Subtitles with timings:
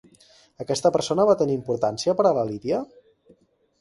[0.63, 2.81] Aquesta persona va tenir importància per a la Lidia?